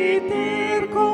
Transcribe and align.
iterco 0.00 1.09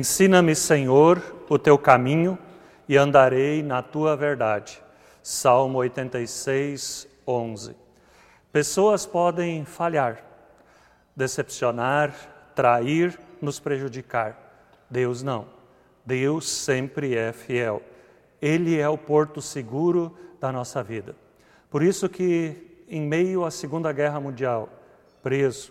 Ensina-me, 0.00 0.54
Senhor, 0.54 1.22
o 1.46 1.58
teu 1.58 1.76
caminho 1.76 2.38
e 2.88 2.96
andarei 2.96 3.62
na 3.62 3.82
tua 3.82 4.16
verdade. 4.16 4.82
Salmo 5.22 5.76
86, 5.76 7.06
11. 7.26 7.76
Pessoas 8.50 9.04
podem 9.04 9.66
falhar, 9.66 10.24
decepcionar, 11.14 12.14
trair, 12.54 13.20
nos 13.42 13.60
prejudicar. 13.60 14.38
Deus 14.88 15.22
não. 15.22 15.44
Deus 16.02 16.48
sempre 16.48 17.14
é 17.14 17.30
fiel. 17.30 17.82
Ele 18.40 18.80
é 18.80 18.88
o 18.88 18.96
porto 18.96 19.42
seguro 19.42 20.16
da 20.40 20.50
nossa 20.50 20.82
vida. 20.82 21.14
Por 21.68 21.82
isso 21.82 22.08
que, 22.08 22.84
em 22.88 23.02
meio 23.02 23.44
à 23.44 23.50
Segunda 23.50 23.92
Guerra 23.92 24.18
Mundial, 24.18 24.66
preso, 25.22 25.70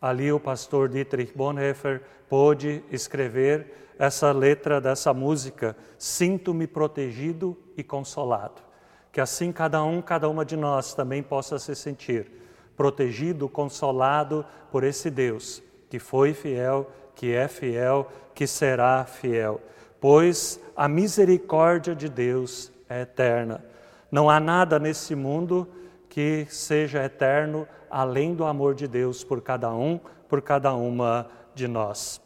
ali 0.00 0.32
o 0.32 0.40
pastor 0.40 0.88
Dietrich 0.88 1.32
Bonhoeffer 1.36 2.02
pôde 2.28 2.82
escrever 2.90 3.94
essa 3.98 4.32
letra 4.32 4.80
dessa 4.80 5.12
música, 5.12 5.76
Sinto-me 5.98 6.66
protegido 6.66 7.56
e 7.76 7.82
consolado. 7.82 8.62
Que 9.12 9.20
assim 9.20 9.52
cada 9.52 9.82
um, 9.84 10.00
cada 10.00 10.28
uma 10.28 10.44
de 10.44 10.56
nós 10.56 10.94
também 10.94 11.22
possa 11.22 11.58
se 11.58 11.74
sentir 11.74 12.30
protegido, 12.76 13.48
consolado 13.48 14.46
por 14.70 14.84
esse 14.84 15.10
Deus 15.10 15.62
que 15.90 15.98
foi 15.98 16.32
fiel, 16.32 16.90
que 17.16 17.34
é 17.34 17.48
fiel, 17.48 18.10
que 18.34 18.46
será 18.46 19.04
fiel. 19.04 19.60
Pois 20.00 20.58
a 20.74 20.88
misericórdia 20.88 21.94
de 21.94 22.08
Deus 22.08 22.72
é 22.88 23.02
eterna. 23.02 23.62
Não 24.10 24.30
há 24.30 24.40
nada 24.40 24.78
nesse 24.78 25.14
mundo 25.14 25.68
que 26.10 26.44
seja 26.50 27.04
eterno 27.04 27.66
além 27.88 28.34
do 28.34 28.44
amor 28.44 28.74
de 28.74 28.86
Deus 28.86 29.24
por 29.24 29.40
cada 29.40 29.72
um, 29.72 29.98
por 30.28 30.42
cada 30.42 30.74
uma 30.74 31.30
de 31.54 31.66
nós. 31.66 32.20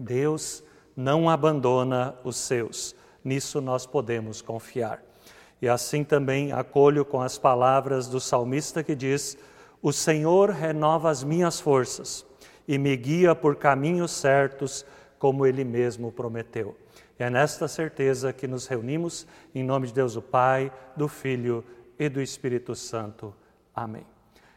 Deus 0.00 0.64
não 0.96 1.28
abandona 1.28 2.14
os 2.24 2.36
seus, 2.36 2.96
nisso 3.22 3.60
nós 3.60 3.86
podemos 3.86 4.40
confiar. 4.42 5.02
E 5.60 5.68
assim 5.68 6.02
também 6.02 6.52
acolho 6.52 7.04
com 7.04 7.20
as 7.20 7.38
palavras 7.38 8.08
do 8.08 8.18
salmista 8.18 8.82
que 8.82 8.96
diz: 8.96 9.38
O 9.80 9.92
Senhor 9.92 10.50
renova 10.50 11.10
as 11.10 11.22
minhas 11.22 11.60
forças 11.60 12.26
e 12.66 12.78
me 12.78 12.96
guia 12.96 13.34
por 13.34 13.56
caminhos 13.56 14.10
certos, 14.10 14.84
como 15.18 15.46
Ele 15.46 15.64
mesmo 15.64 16.10
prometeu. 16.10 16.76
E 17.18 17.22
é 17.22 17.30
nesta 17.30 17.68
certeza 17.68 18.32
que 18.32 18.48
nos 18.48 18.66
reunimos 18.66 19.26
em 19.54 19.62
nome 19.62 19.86
de 19.86 19.94
Deus 19.94 20.16
o 20.16 20.22
Pai, 20.22 20.72
do 20.96 21.06
Filho 21.06 21.62
e 22.04 22.08
do 22.08 22.20
Espírito 22.20 22.74
Santo. 22.74 23.32
Amém. 23.72 24.04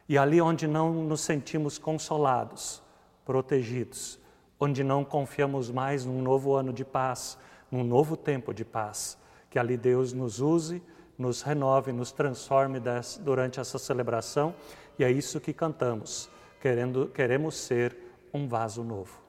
E 0.10 0.18
ali 0.18 0.42
onde 0.42 0.68
não 0.68 0.92
nos 0.92 1.22
sentimos 1.22 1.78
consolados, 1.78 2.82
protegidos, 3.24 4.20
onde 4.60 4.84
não 4.84 5.06
confiamos 5.06 5.70
mais 5.70 6.06
num 6.06 6.24
novo 6.24 6.56
ano 6.56 6.74
de 6.74 6.84
paz, 6.84 7.38
num 7.72 7.84
novo 7.84 8.18
tempo 8.18 8.52
de 8.52 8.66
paz, 8.66 9.18
que 9.50 9.60
ali 9.60 9.78
Deus 9.78 10.12
nos 10.12 10.40
use, 10.40 10.82
nos 11.18 11.44
renove, 11.44 11.92
nos 11.92 12.12
transforme 12.12 12.82
durante 13.22 13.60
essa 13.60 13.78
celebração, 13.78 14.56
e 14.98 15.04
é 15.04 15.12
isso 15.12 15.40
que 15.40 15.54
cantamos, 15.54 16.30
querendo, 16.60 17.08
queremos 17.08 17.56
ser 17.56 17.96
um 18.34 18.48
vaso 18.48 18.84
novo. 18.84 19.24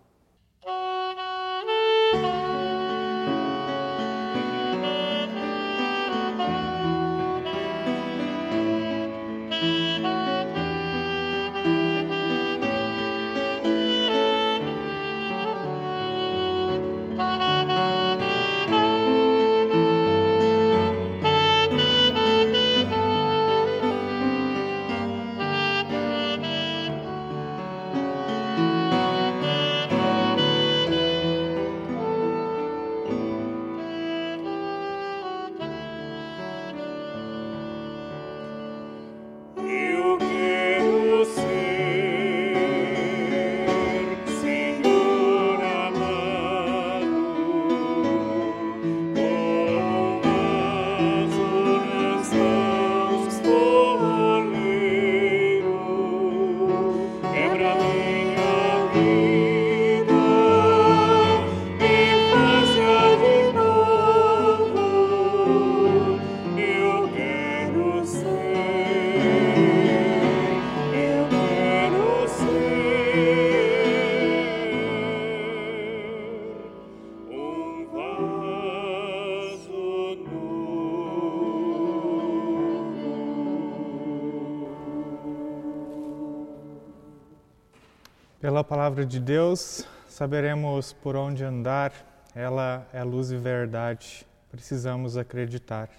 Pela 88.47 88.63
palavra 88.63 89.04
de 89.04 89.19
Deus, 89.19 89.84
saberemos 90.07 90.93
por 90.93 91.16
onde 91.16 91.43
andar, 91.43 91.93
ela 92.33 92.87
é 92.93 93.03
luz 93.03 93.33
e 93.33 93.37
verdade, 93.37 94.25
precisamos 94.53 95.16
acreditar. 95.16 95.91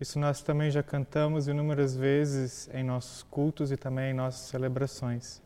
Isso 0.00 0.18
nós 0.18 0.42
também 0.42 0.68
já 0.68 0.82
cantamos 0.82 1.46
inúmeras 1.46 1.94
vezes 1.94 2.68
em 2.74 2.82
nossos 2.82 3.22
cultos 3.22 3.70
e 3.70 3.76
também 3.76 4.10
em 4.10 4.14
nossas 4.14 4.48
celebrações. 4.48 5.40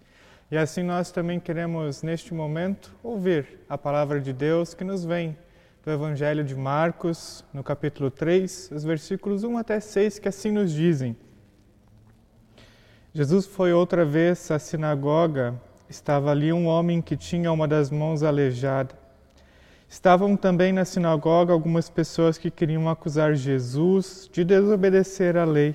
E 0.51 0.57
assim 0.57 0.83
nós 0.83 1.11
também 1.11 1.39
queremos, 1.39 2.03
neste 2.03 2.33
momento, 2.33 2.91
ouvir 3.03 3.61
a 3.69 3.77
palavra 3.77 4.19
de 4.19 4.33
Deus 4.33 4.73
que 4.73 4.83
nos 4.83 5.05
vem 5.05 5.37
do 5.85 5.91
Evangelho 5.91 6.43
de 6.43 6.57
Marcos, 6.57 7.45
no 7.53 7.63
capítulo 7.63 8.11
3, 8.11 8.71
os 8.73 8.83
versículos 8.83 9.45
1 9.45 9.59
até 9.59 9.79
6, 9.79 10.19
que 10.19 10.29
assim 10.29 10.53
nos 10.53 10.73
dizem. 10.73 11.15
Jesus 13.13 13.45
foi 13.45 13.75
outra 13.75 14.07
vez 14.07 14.51
à 14.51 14.59
sinagoga. 14.59 15.69
Estava 15.91 16.31
ali 16.31 16.53
um 16.53 16.69
homem 16.69 17.03
que 17.03 17.17
tinha 17.17 17.51
uma 17.51 17.67
das 17.67 17.91
mãos 17.91 18.23
aleijada. 18.23 18.97
Estavam 19.89 20.37
também 20.37 20.73
na 20.73 20.85
sinagoga 20.85 21.53
algumas 21.53 21.91
pessoas 21.91 22.39
que 22.39 22.49
queriam 22.49 22.89
acusar 22.89 23.35
Jesus 23.35 24.31
de 24.33 24.45
desobedecer 24.45 25.37
à 25.37 25.45
lei. 25.45 25.75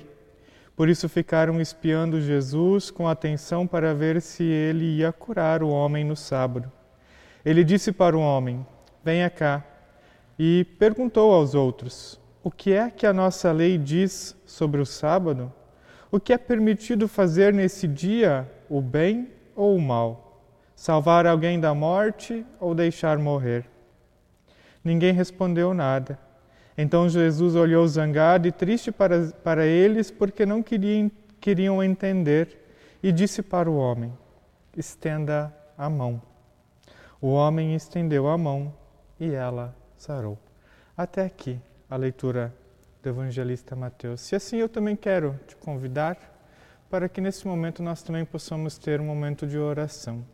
Por 0.74 0.88
isso 0.88 1.06
ficaram 1.06 1.60
espiando 1.60 2.18
Jesus 2.18 2.90
com 2.90 3.06
atenção 3.06 3.66
para 3.66 3.92
ver 3.92 4.22
se 4.22 4.42
ele 4.42 4.86
ia 4.86 5.12
curar 5.12 5.62
o 5.62 5.68
homem 5.68 6.02
no 6.02 6.16
sábado. 6.16 6.72
Ele 7.44 7.62
disse 7.62 7.92
para 7.92 8.16
o 8.16 8.20
homem: 8.20 8.66
Venha 9.04 9.28
cá. 9.28 9.62
E 10.38 10.64
perguntou 10.78 11.30
aos 11.34 11.54
outros: 11.54 12.18
O 12.42 12.50
que 12.50 12.72
é 12.72 12.88
que 12.88 13.06
a 13.06 13.12
nossa 13.12 13.52
lei 13.52 13.76
diz 13.76 14.34
sobre 14.46 14.80
o 14.80 14.86
sábado? 14.86 15.52
O 16.10 16.18
que 16.18 16.32
é 16.32 16.38
permitido 16.38 17.06
fazer 17.06 17.52
nesse 17.52 17.86
dia, 17.86 18.50
o 18.66 18.80
bem 18.80 19.35
ou 19.56 19.74
o 19.74 19.80
mal? 19.80 20.42
Salvar 20.76 21.26
alguém 21.26 21.58
da 21.58 21.74
morte 21.74 22.44
ou 22.60 22.74
deixar 22.74 23.18
morrer? 23.18 23.64
Ninguém 24.84 25.12
respondeu 25.12 25.72
nada. 25.72 26.18
Então 26.78 27.08
Jesus 27.08 27.54
olhou 27.54 27.88
zangado 27.88 28.46
e 28.46 28.52
triste 28.52 28.92
para, 28.92 29.28
para 29.42 29.66
eles, 29.66 30.10
porque 30.10 30.44
não 30.44 30.62
queriam, 30.62 31.10
queriam 31.40 31.82
entender, 31.82 32.56
e 33.02 33.10
disse 33.10 33.42
para 33.42 33.70
o 33.70 33.76
homem: 33.76 34.12
Estenda 34.76 35.52
a 35.76 35.88
mão. 35.88 36.20
O 37.20 37.28
homem 37.28 37.74
estendeu 37.74 38.28
a 38.28 38.36
mão 38.36 38.72
e 39.18 39.32
ela 39.32 39.74
sarou. 39.96 40.38
Até 40.94 41.24
aqui 41.24 41.58
a 41.88 41.96
leitura 41.96 42.54
do 43.02 43.08
evangelista 43.08 43.74
Mateus. 43.74 44.20
Se 44.20 44.36
assim 44.36 44.58
eu 44.58 44.68
também 44.68 44.94
quero 44.94 45.38
te 45.46 45.56
convidar 45.56 46.35
para 46.90 47.08
que 47.08 47.20
nesse 47.20 47.46
momento 47.46 47.82
nós 47.82 48.02
também 48.02 48.24
possamos 48.24 48.78
ter 48.78 49.00
um 49.00 49.04
momento 49.04 49.46
de 49.46 49.58
oração 49.58 50.24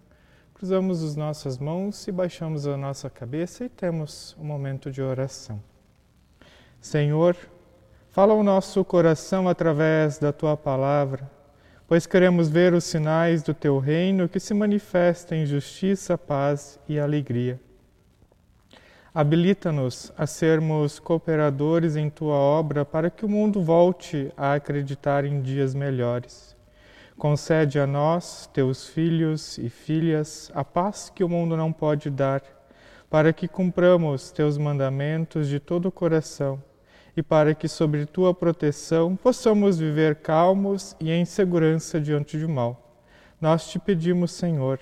cruzamos 0.62 1.02
as 1.02 1.16
nossas 1.16 1.58
mãos 1.58 2.06
e 2.06 2.12
baixamos 2.12 2.68
a 2.68 2.76
nossa 2.76 3.10
cabeça 3.10 3.64
e 3.64 3.68
temos 3.68 4.36
um 4.38 4.44
momento 4.44 4.92
de 4.92 5.02
oração. 5.02 5.60
Senhor, 6.80 7.36
fala 8.10 8.32
o 8.32 8.44
nosso 8.44 8.84
coração 8.84 9.48
através 9.48 10.20
da 10.20 10.32
tua 10.32 10.56
palavra, 10.56 11.28
pois 11.88 12.06
queremos 12.06 12.48
ver 12.48 12.74
os 12.74 12.84
sinais 12.84 13.42
do 13.42 13.52
teu 13.52 13.80
reino 13.80 14.28
que 14.28 14.38
se 14.38 14.54
manifestam 14.54 15.36
em 15.36 15.46
justiça, 15.46 16.16
paz 16.16 16.78
e 16.88 16.96
alegria. 16.96 17.60
Habilita-nos 19.14 20.10
a 20.16 20.26
sermos 20.26 20.98
cooperadores 20.98 21.96
em 21.96 22.08
tua 22.08 22.34
obra 22.34 22.82
para 22.82 23.10
que 23.10 23.26
o 23.26 23.28
mundo 23.28 23.62
volte 23.62 24.32
a 24.34 24.54
acreditar 24.54 25.26
em 25.26 25.42
dias 25.42 25.74
melhores. 25.74 26.56
Concede 27.18 27.78
a 27.78 27.86
nós, 27.86 28.48
teus 28.54 28.88
filhos 28.88 29.58
e 29.58 29.68
filhas, 29.68 30.50
a 30.54 30.64
paz 30.64 31.12
que 31.14 31.22
o 31.22 31.28
mundo 31.28 31.58
não 31.58 31.70
pode 31.70 32.08
dar, 32.08 32.42
para 33.10 33.34
que 33.34 33.46
cumpramos 33.46 34.30
teus 34.30 34.56
mandamentos 34.56 35.46
de 35.46 35.60
todo 35.60 35.86
o 35.88 35.92
coração 35.92 36.58
e 37.14 37.22
para 37.22 37.54
que, 37.54 37.68
sobre 37.68 38.06
tua 38.06 38.32
proteção, 38.32 39.14
possamos 39.14 39.78
viver 39.78 40.16
calmos 40.16 40.96
e 40.98 41.10
em 41.10 41.26
segurança 41.26 42.00
diante 42.00 42.38
do 42.38 42.48
mal. 42.48 42.96
Nós 43.38 43.68
te 43.68 43.78
pedimos, 43.78 44.32
Senhor, 44.32 44.80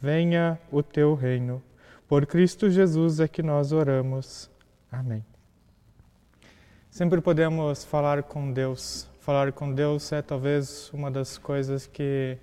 venha 0.00 0.58
o 0.72 0.82
teu 0.82 1.14
reino. 1.14 1.62
Por 2.08 2.26
Cristo 2.26 2.70
Jesus 2.70 3.20
é 3.20 3.28
que 3.28 3.42
nós 3.42 3.72
oramos. 3.72 4.50
Amém. 4.90 5.24
Sempre 6.90 7.20
podemos 7.20 7.84
falar 7.84 8.22
com 8.22 8.52
Deus 8.52 9.08
falar 9.26 9.50
com 9.50 9.74
Deus 9.74 10.12
é 10.12 10.22
talvez 10.22 10.88
uma 10.92 11.10
das 11.10 11.36
coisas 11.36 11.84
que 11.84 12.38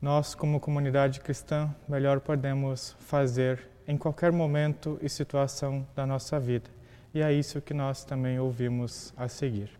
nós, 0.00 0.34
como 0.34 0.58
comunidade 0.58 1.20
cristã, 1.20 1.68
melhor 1.86 2.18
podemos 2.18 2.96
fazer 2.98 3.60
em 3.86 3.98
qualquer 3.98 4.32
momento 4.32 4.98
e 5.02 5.08
situação 5.10 5.86
da 5.94 6.06
nossa 6.06 6.40
vida. 6.40 6.70
E 7.12 7.20
é 7.20 7.30
isso 7.30 7.60
que 7.60 7.74
nós 7.74 8.04
também 8.04 8.40
ouvimos 8.40 9.12
a 9.18 9.28
seguir. 9.28 9.70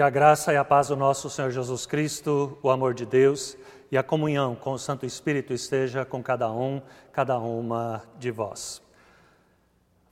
Que 0.00 0.04
a 0.04 0.08
graça 0.08 0.50
e 0.50 0.56
a 0.56 0.64
paz 0.64 0.88
do 0.88 0.96
nosso 0.96 1.28
Senhor 1.28 1.50
Jesus 1.50 1.84
Cristo, 1.84 2.56
o 2.62 2.70
amor 2.70 2.94
de 2.94 3.04
Deus 3.04 3.54
e 3.92 3.98
a 3.98 4.02
comunhão 4.02 4.54
com 4.54 4.72
o 4.72 4.78
Santo 4.78 5.04
Espírito 5.04 5.52
esteja 5.52 6.06
com 6.06 6.22
cada 6.22 6.50
um, 6.50 6.80
cada 7.12 7.38
uma 7.38 8.02
de 8.18 8.30
vós. 8.30 8.80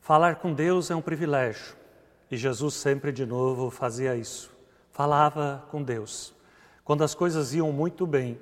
Falar 0.02 0.36
com 0.36 0.52
Deus 0.52 0.90
é 0.90 0.94
um 0.94 1.00
privilégio 1.00 1.74
e 2.30 2.36
Jesus 2.36 2.74
sempre 2.74 3.10
de 3.10 3.24
novo 3.24 3.70
fazia 3.70 4.14
isso. 4.14 4.54
Falava 4.92 5.64
com 5.70 5.82
Deus. 5.82 6.34
Quando 6.84 7.02
as 7.02 7.14
coisas 7.14 7.54
iam 7.54 7.72
muito 7.72 8.06
bem, 8.06 8.38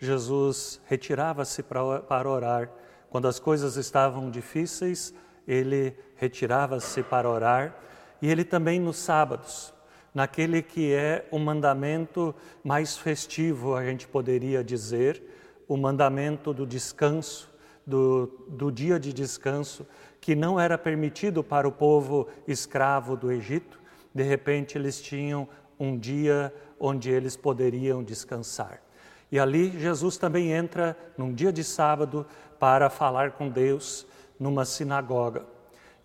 Jesus 0.00 0.80
retirava-se 0.86 1.62
para 1.62 2.28
orar. 2.28 2.72
Quando 3.08 3.28
as 3.28 3.38
coisas 3.38 3.76
estavam 3.76 4.32
difíceis, 4.32 5.14
ele 5.46 5.96
retirava-se 6.16 7.04
para 7.04 7.30
orar. 7.30 7.72
E 8.20 8.28
ele 8.28 8.42
também 8.42 8.80
nos 8.80 8.96
sábados, 8.96 9.72
naquele 10.14 10.62
que 10.62 10.92
é 10.92 11.26
o 11.30 11.38
mandamento 11.38 12.34
mais 12.62 12.96
festivo, 12.96 13.74
a 13.74 13.84
gente 13.84 14.06
poderia 14.06 14.64
dizer, 14.64 15.22
o 15.66 15.76
mandamento 15.76 16.52
do 16.52 16.66
descanso, 16.66 17.48
do, 17.86 18.26
do 18.48 18.70
dia 18.70 18.98
de 18.98 19.12
descanso, 19.12 19.86
que 20.20 20.34
não 20.34 20.58
era 20.58 20.76
permitido 20.76 21.42
para 21.42 21.68
o 21.68 21.72
povo 21.72 22.28
escravo 22.46 23.16
do 23.16 23.30
Egito, 23.30 23.78
de 24.14 24.22
repente 24.22 24.76
eles 24.76 25.00
tinham 25.00 25.48
um 25.78 25.96
dia 25.96 26.52
onde 26.80 27.10
eles 27.10 27.36
poderiam 27.36 28.02
descansar. 28.02 28.82
E 29.30 29.38
ali 29.38 29.70
Jesus 29.78 30.16
também 30.16 30.52
entra 30.52 30.96
num 31.16 31.32
dia 31.32 31.52
de 31.52 31.62
sábado 31.62 32.26
para 32.58 32.88
falar 32.88 33.32
com 33.32 33.48
Deus 33.48 34.06
numa 34.40 34.64
sinagoga. 34.64 35.44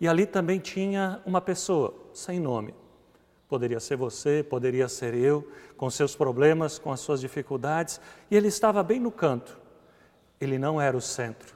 E 0.00 0.06
ali 0.06 0.26
também 0.26 0.58
tinha 0.58 1.20
uma 1.24 1.40
pessoa 1.40 1.94
sem 2.12 2.38
nome, 2.38 2.74
Poderia 3.54 3.78
ser 3.78 3.94
você, 3.94 4.42
poderia 4.42 4.88
ser 4.88 5.14
eu, 5.14 5.48
com 5.76 5.88
seus 5.88 6.16
problemas, 6.16 6.76
com 6.76 6.90
as 6.90 6.98
suas 6.98 7.20
dificuldades, 7.20 8.00
e 8.28 8.36
ele 8.36 8.48
estava 8.48 8.82
bem 8.82 8.98
no 8.98 9.12
canto. 9.12 9.56
Ele 10.40 10.58
não 10.58 10.80
era 10.80 10.96
o 10.96 11.00
centro. 11.00 11.54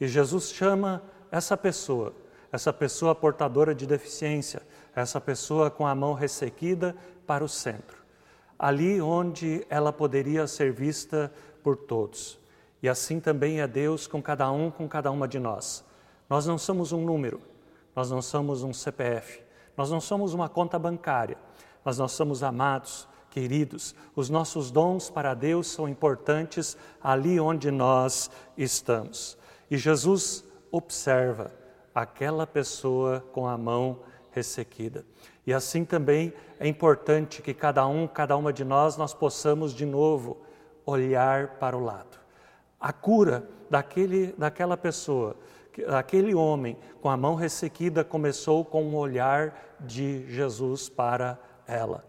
E 0.00 0.06
Jesus 0.06 0.52
chama 0.52 1.02
essa 1.28 1.56
pessoa, 1.56 2.14
essa 2.52 2.72
pessoa 2.72 3.16
portadora 3.16 3.74
de 3.74 3.84
deficiência, 3.84 4.62
essa 4.94 5.20
pessoa 5.20 5.72
com 5.72 5.88
a 5.88 5.92
mão 5.92 6.14
ressequida, 6.14 6.94
para 7.26 7.42
o 7.42 7.48
centro. 7.48 7.98
Ali 8.56 9.00
onde 9.00 9.66
ela 9.68 9.92
poderia 9.92 10.46
ser 10.46 10.72
vista 10.72 11.32
por 11.64 11.76
todos. 11.76 12.38
E 12.80 12.88
assim 12.88 13.18
também 13.18 13.60
é 13.60 13.66
Deus 13.66 14.06
com 14.06 14.22
cada 14.22 14.48
um, 14.52 14.70
com 14.70 14.88
cada 14.88 15.10
uma 15.10 15.26
de 15.26 15.40
nós. 15.40 15.84
Nós 16.28 16.46
não 16.46 16.56
somos 16.56 16.92
um 16.92 17.04
número, 17.04 17.40
nós 17.96 18.08
não 18.08 18.22
somos 18.22 18.62
um 18.62 18.72
CPF, 18.72 19.42
nós 19.76 19.90
não 19.90 20.00
somos 20.00 20.34
uma 20.34 20.48
conta 20.48 20.78
bancária, 20.78 21.36
mas 21.84 21.98
nós 21.98 22.12
somos 22.12 22.42
amados, 22.42 23.08
queridos. 23.30 23.94
Os 24.14 24.28
nossos 24.28 24.70
dons 24.70 25.08
para 25.08 25.34
Deus 25.34 25.68
são 25.68 25.88
importantes 25.88 26.76
ali 27.02 27.40
onde 27.40 27.70
nós 27.70 28.30
estamos. 28.56 29.38
E 29.70 29.76
Jesus 29.76 30.44
observa 30.70 31.52
aquela 31.94 32.46
pessoa 32.46 33.24
com 33.32 33.46
a 33.46 33.56
mão 33.56 34.00
ressequida. 34.32 35.04
E 35.46 35.52
assim 35.52 35.84
também 35.84 36.32
é 36.58 36.68
importante 36.68 37.42
que 37.42 37.54
cada 37.54 37.86
um, 37.86 38.06
cada 38.06 38.36
uma 38.36 38.52
de 38.52 38.64
nós, 38.64 38.96
nós 38.96 39.14
possamos 39.14 39.72
de 39.72 39.86
novo 39.86 40.38
olhar 40.84 41.58
para 41.58 41.76
o 41.76 41.82
lado. 41.82 42.18
A 42.78 42.92
cura 42.92 43.48
daquele, 43.68 44.32
daquela 44.38 44.76
pessoa 44.76 45.36
aquele 45.88 46.34
homem 46.34 46.76
com 47.00 47.08
a 47.08 47.16
mão 47.16 47.34
ressequida 47.34 48.04
começou 48.04 48.64
com 48.64 48.82
um 48.84 48.96
olhar 48.96 49.76
de 49.80 50.26
Jesus 50.30 50.88
para 50.88 51.38
ela. 51.66 52.04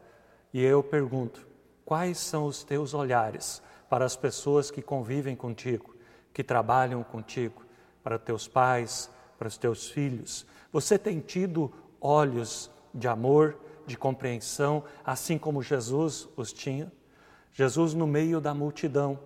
E 0.54 0.64
eu 0.64 0.84
pergunto: 0.84 1.48
quais 1.86 2.18
são 2.18 2.46
os 2.46 2.64
teus 2.64 2.94
olhares 2.94 3.62
para 3.90 4.06
as 4.06 4.16
pessoas 4.16 4.72
que 4.72 4.82
convivem 4.82 5.36
contigo, 5.36 5.96
que 6.34 6.44
trabalham 6.44 7.04
contigo, 7.04 7.64
para 8.04 8.20
teus 8.20 8.48
pais, 8.48 9.10
para 9.38 9.48
os 9.48 9.58
teus 9.58 9.90
filhos? 9.90 10.46
Você 10.72 10.98
tem 10.98 11.20
tido 11.20 11.72
olhos 12.00 12.72
de 12.94 13.08
amor, 13.08 13.58
de 13.86 13.98
compreensão, 13.98 14.84
assim 15.06 15.38
como 15.38 15.62
Jesus 15.62 16.28
os 16.36 16.52
tinha? 16.52 16.92
Jesus, 17.54 17.94
no 17.94 18.08
meio 18.08 18.40
da 18.40 18.54
multidão, 18.54 19.20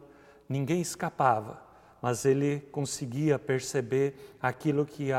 ninguém 0.49 0.81
escapava 0.81 1.64
mas 2.05 2.23
ele 2.23 2.59
conseguia 2.71 3.39
perceber 3.39 4.13
aquilo 4.39 4.85
que 4.85 5.09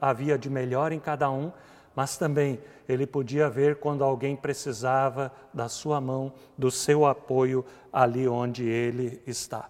havia 0.00 0.36
de 0.36 0.50
melhor 0.50 0.90
em 0.90 0.98
cada 0.98 1.30
um, 1.30 1.52
mas 1.94 2.16
também 2.16 2.58
ele 2.88 3.06
podia 3.06 3.48
ver 3.48 3.76
quando 3.76 4.02
alguém 4.02 4.34
precisava 4.34 5.30
da 5.54 5.68
sua 5.68 6.00
mão, 6.00 6.32
do 6.58 6.72
seu 6.72 7.06
apoio 7.06 7.64
ali 7.92 8.26
onde 8.26 8.64
ele 8.64 9.22
está. 9.24 9.68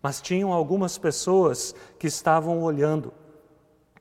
Mas 0.00 0.22
tinham 0.22 0.54
algumas 0.54 0.96
pessoas 0.96 1.74
que 1.98 2.06
estavam 2.06 2.62
olhando 2.62 3.12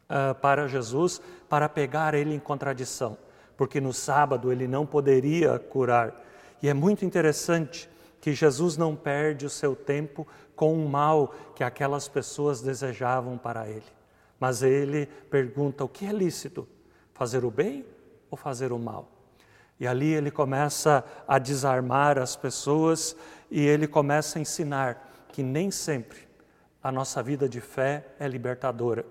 uh, 0.10 0.34
para 0.36 0.70
Jesus 0.70 1.22
para 1.50 1.68
pegar 1.68 2.14
ele 2.14 2.34
em 2.34 2.40
contradição, 2.40 3.18
porque 3.58 3.82
no 3.82 3.92
sábado 3.92 4.54
ele 4.54 4.70
não 4.70 4.86
poderia 4.86 5.60
curar. 5.60 6.16
E 6.64 6.70
é 6.70 6.74
muito 6.74 7.04
interessante 7.04 7.90
que 8.22 8.34
Jesus 8.34 8.76
não 8.76 8.96
perde 8.96 9.46
o 9.46 9.50
seu 9.52 9.76
tempo 9.76 10.26
com 10.56 10.74
o 10.74 10.90
mal 10.90 11.34
que 11.56 11.64
aquelas 11.64 12.08
pessoas 12.08 12.62
desejavam 12.62 13.38
para 13.38 13.68
ele. 13.68 13.86
Mas 14.40 14.64
ele 14.64 15.06
pergunta: 15.30 15.84
o 15.84 15.90
que 15.90 16.06
é 16.06 16.12
lícito? 16.12 16.68
Fazer 17.14 17.46
o 17.46 17.52
bem 17.52 17.86
ou 18.30 18.38
fazer 18.38 18.72
o 18.72 18.80
mal? 18.80 19.10
E 19.80 19.86
ali 19.86 20.14
ele 20.14 20.32
começa 20.32 21.04
a 21.28 21.38
desarmar 21.38 22.18
as 22.18 22.36
pessoas 22.36 23.16
e 23.52 23.66
ele 23.66 23.88
começa 23.88 24.40
a 24.40 24.42
ensinar 24.42 25.12
que 25.30 25.44
nem 25.44 25.70
sempre 25.70 26.20
a 26.82 26.92
nossa 26.92 27.22
vida 27.22 27.48
de 27.50 27.60
fé 27.60 28.08
é 28.20 28.28
libertadora. 28.28 29.06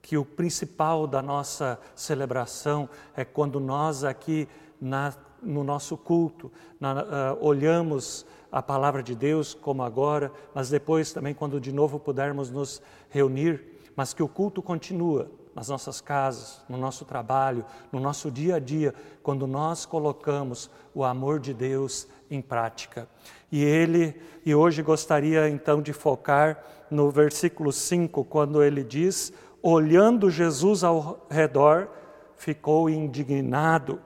Que 0.00 0.16
o 0.16 0.24
principal 0.24 1.06
da 1.06 1.20
nossa 1.20 1.78
celebração 1.94 2.88
é 3.16 3.24
quando 3.24 3.58
nós 3.58 4.04
aqui 4.04 4.48
na 4.80 5.12
no 5.42 5.64
nosso 5.64 5.96
culto, 5.96 6.52
na, 6.78 7.02
uh, 7.02 7.06
olhamos 7.40 8.26
a 8.50 8.62
palavra 8.62 9.02
de 9.02 9.14
Deus 9.14 9.54
como 9.54 9.82
agora, 9.82 10.32
mas 10.54 10.70
depois 10.70 11.12
também 11.12 11.34
quando 11.34 11.60
de 11.60 11.72
novo 11.72 11.98
pudermos 11.98 12.50
nos 12.50 12.82
reunir, 13.08 13.64
mas 13.94 14.12
que 14.12 14.22
o 14.22 14.28
culto 14.28 14.62
continua 14.62 15.30
nas 15.54 15.68
nossas 15.68 16.00
casas, 16.00 16.62
no 16.68 16.76
nosso 16.76 17.04
trabalho, 17.04 17.64
no 17.90 18.00
nosso 18.00 18.30
dia 18.30 18.56
a 18.56 18.58
dia, 18.58 18.94
quando 19.22 19.46
nós 19.46 19.84
colocamos 19.84 20.70
o 20.94 21.04
amor 21.04 21.40
de 21.40 21.52
Deus 21.52 22.06
em 22.30 22.40
prática. 22.40 23.08
E 23.50 23.62
ele, 23.62 24.20
e 24.44 24.54
hoje 24.54 24.82
gostaria 24.82 25.48
então 25.48 25.82
de 25.82 25.92
focar 25.92 26.62
no 26.90 27.10
versículo 27.10 27.72
5, 27.72 28.24
quando 28.24 28.62
ele 28.62 28.84
diz: 28.84 29.32
olhando 29.62 30.30
Jesus 30.30 30.84
ao 30.84 31.26
redor, 31.28 31.88
ficou 32.36 32.88
indignado 32.88 34.00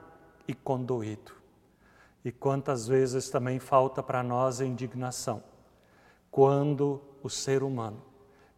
e 0.47 0.53
condoído. 0.53 1.34
E 2.25 2.31
quantas 2.31 2.87
vezes 2.87 3.29
também 3.29 3.59
falta 3.59 4.01
para 4.01 4.23
nós 4.23 4.59
a 4.59 4.65
indignação, 4.65 5.43
quando 6.31 6.99
o 7.21 7.29
ser 7.29 7.61
humano, 7.61 8.01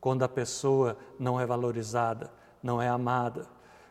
quando 0.01 0.23
a 0.23 0.29
pessoa 0.29 0.97
não 1.19 1.39
é 1.39 1.45
valorizada, 1.45 2.31
não 2.63 2.81
é 2.81 2.87
amada, 2.87 3.45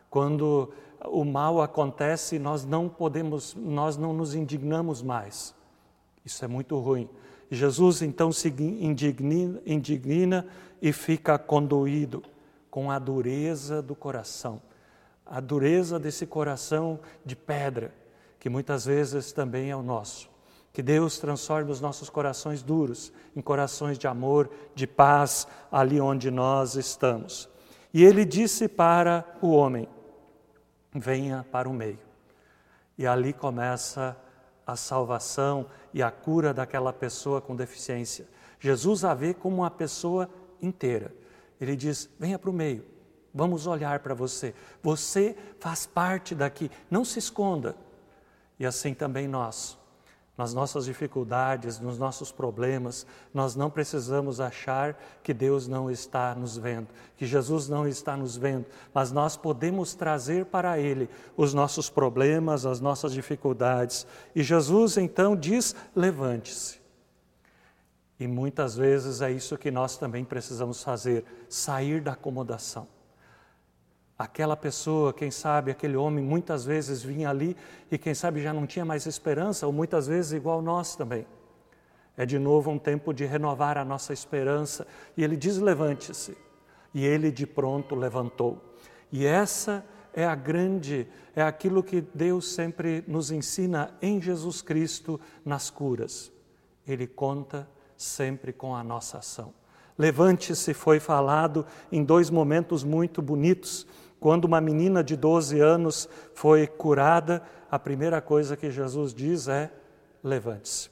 quando 0.09 0.73
o 1.05 1.23
mal 1.23 1.61
acontece, 1.61 2.39
nós 2.39 2.65
não 2.65 2.89
podemos, 2.89 3.53
nós 3.53 3.95
não 3.95 4.11
nos 4.11 4.33
indignamos 4.33 5.03
mais. 5.03 5.53
Isso 6.25 6.43
é 6.43 6.47
muito 6.47 6.77
ruim. 6.79 7.07
Jesus 7.49 8.01
então 8.01 8.31
se 8.31 8.49
indigna, 8.49 9.61
indigna 9.65 10.45
e 10.81 10.91
fica 10.91 11.37
condoído 11.37 12.23
com 12.69 12.91
a 12.91 12.99
dureza 12.99 13.81
do 13.81 13.95
coração 13.95 14.59
a 15.29 15.39
dureza 15.39 15.99
desse 15.99 16.25
coração 16.25 16.99
de 17.25 17.35
pedra, 17.35 17.93
que 18.39 18.49
muitas 18.49 18.85
vezes 18.85 19.31
também 19.31 19.69
é 19.69 19.75
o 19.75 19.81
nosso. 19.81 20.29
Que 20.73 20.83
Deus 20.83 21.17
transforme 21.17 21.71
os 21.71 21.81
nossos 21.81 22.09
corações 22.09 22.61
duros 22.61 23.11
em 23.35 23.41
corações 23.41 23.97
de 23.97 24.07
amor, 24.07 24.49
de 24.75 24.85
paz, 24.85 25.47
ali 25.71 25.99
onde 25.99 26.29
nós 26.29 26.75
estamos. 26.75 27.49
E 27.93 28.03
ele 28.03 28.23
disse 28.23 28.67
para 28.67 29.25
o 29.41 29.49
homem: 29.49 29.87
venha 30.93 31.45
para 31.51 31.67
o 31.67 31.73
meio. 31.73 31.99
E 32.97 33.07
ali 33.07 33.33
começa 33.33 34.15
a 34.65 34.75
salvação 34.75 35.65
e 35.93 36.03
a 36.03 36.11
cura 36.11 36.53
daquela 36.53 36.93
pessoa 36.93 37.41
com 37.41 37.55
deficiência. 37.55 38.27
Jesus 38.59 39.03
a 39.03 39.13
vê 39.13 39.33
como 39.33 39.57
uma 39.57 39.71
pessoa 39.71 40.29
inteira. 40.61 41.11
Ele 41.59 41.75
diz: 41.75 42.07
venha 42.19 42.37
para 42.37 42.49
o 42.49 42.53
meio 42.53 42.97
Vamos 43.37 43.67
olhar 43.67 43.99
para 43.99 44.15
você. 44.15 44.55
Você 44.81 45.37
faz 45.59 45.85
parte 45.85 46.33
daqui. 46.33 46.71
Não 46.89 47.05
se 47.05 47.19
esconda. 47.19 47.75
E 48.59 48.65
assim 48.65 48.93
também 48.93 49.27
nós. 49.27 49.77
nas 50.37 50.53
nossas 50.53 50.85
dificuldades, 50.85 51.79
nos 51.79 51.97
nossos 51.97 52.31
problemas, 52.31 53.07
nós 53.33 53.55
não 53.55 53.71
precisamos 53.71 54.39
achar 54.39 54.95
que 55.23 55.33
Deus 55.33 55.67
não 55.67 55.89
está 55.89 56.35
nos 56.35 56.55
vendo, 56.55 56.87
que 57.17 57.25
Jesus 57.25 57.67
não 57.67 57.87
está 57.87 58.15
nos 58.15 58.37
vendo, 58.37 58.67
mas 58.93 59.11
nós 59.11 59.35
podemos 59.35 59.95
trazer 59.95 60.45
para 60.45 60.77
Ele 60.77 61.09
os 61.35 61.55
nossos 61.55 61.89
problemas, 61.89 62.67
as 62.67 62.79
nossas 62.79 63.13
dificuldades. 63.13 64.05
E 64.35 64.43
Jesus 64.43 64.97
então 64.97 65.35
diz: 65.35 65.75
levante-se. 65.95 66.79
E 68.19 68.27
muitas 68.27 68.75
vezes 68.75 69.21
é 69.21 69.31
isso 69.31 69.57
que 69.57 69.71
nós 69.71 69.97
também 69.97 70.23
precisamos 70.23 70.83
fazer: 70.83 71.25
sair 71.49 71.99
da 71.99 72.13
acomodação. 72.13 72.87
Aquela 74.17 74.57
pessoa, 74.57 75.13
quem 75.13 75.29
sabe, 75.29 75.69
aquele 75.69 75.95
homem, 75.95 76.23
muitas 76.23 76.65
vezes 76.65 77.03
vinha 77.03 77.29
ali 77.29 77.55
e 77.91 77.97
quem 77.97 78.15
sabe 78.15 78.41
já 78.41 78.51
não 78.51 78.65
tinha 78.65 78.83
mais 78.83 79.05
esperança, 79.05 79.67
ou 79.67 79.73
muitas 79.73 80.07
vezes 80.07 80.31
igual 80.31 80.61
nós 80.61 80.95
também. 80.95 81.27
É 82.15 82.25
de 82.25 82.39
novo 82.39 82.71
um 82.71 82.79
tempo 82.79 83.13
de 83.13 83.25
renovar 83.25 83.77
a 83.77 83.85
nossa 83.85 84.11
esperança. 84.11 84.87
E 85.15 85.23
ele 85.23 85.37
diz: 85.37 85.59
levante-se. 85.59 86.35
E 86.93 87.05
ele 87.05 87.31
de 87.31 87.45
pronto 87.45 87.93
levantou. 87.93 88.73
E 89.11 89.23
essa 89.23 89.85
é 90.13 90.25
a 90.25 90.33
grande, 90.33 91.07
é 91.35 91.43
aquilo 91.43 91.83
que 91.83 92.01
Deus 92.01 92.51
sempre 92.51 93.03
nos 93.07 93.29
ensina 93.29 93.95
em 94.01 94.19
Jesus 94.19 94.63
Cristo 94.63 95.21
nas 95.45 95.69
curas. 95.69 96.31
Ele 96.87 97.05
conta 97.05 97.69
sempre 97.95 98.51
com 98.51 98.75
a 98.75 98.83
nossa 98.83 99.19
ação. 99.19 99.53
Levante-se 99.95 100.73
foi 100.73 100.99
falado 100.99 101.65
em 101.91 102.03
dois 102.03 102.31
momentos 102.31 102.83
muito 102.83 103.21
bonitos. 103.21 103.85
Quando 104.19 104.45
uma 104.45 104.59
menina 104.59 105.03
de 105.03 105.15
12 105.15 105.59
anos 105.59 106.09
foi 106.33 106.65
curada, 106.65 107.41
a 107.69 107.77
primeira 107.77 108.21
coisa 108.21 108.57
que 108.57 108.71
Jesus 108.71 109.13
diz 109.13 109.47
é: 109.47 109.71
levante-se. 110.23 110.89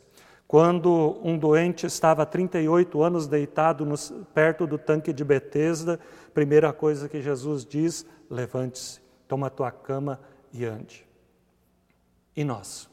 Quando 0.48 1.20
um 1.24 1.38
doente 1.38 1.88
estava 1.88 2.22
há 2.22 2.26
38 2.26 3.02
anos 3.02 3.28
deitado 3.28 3.84
no, 3.86 3.96
perto 4.34 4.68
do 4.68 4.78
tanque 4.78 5.12
de 5.12 5.24
Betesda, 5.24 6.00
primeira 6.34 6.72
coisa 6.72 7.10
que 7.10 7.22
Jesus 7.22 7.66
diz: 7.66 8.06
levante-se, 8.30 9.02
toma 9.28 9.48
a 9.48 9.50
tua 9.50 9.72
cama 9.72 10.20
e 10.54 10.64
ande. 10.66 11.06
E 12.36 12.44
nós? 12.44 12.88